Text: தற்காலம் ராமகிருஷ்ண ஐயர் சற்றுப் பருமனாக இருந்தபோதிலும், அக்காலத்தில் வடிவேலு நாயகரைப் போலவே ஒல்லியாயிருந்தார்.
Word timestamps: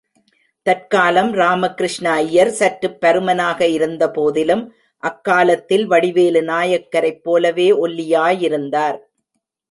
தற்காலம் 0.65 1.31
ராமகிருஷ்ண 1.33 2.05
ஐயர் 2.13 2.51
சற்றுப் 2.51 2.95
பருமனாக 3.01 3.67
இருந்தபோதிலும், 3.67 4.63
அக்காலத்தில் 5.03 5.85
வடிவேலு 5.85 6.41
நாயகரைப் 6.43 7.21
போலவே 7.23 7.67
ஒல்லியாயிருந்தார். 7.83 8.97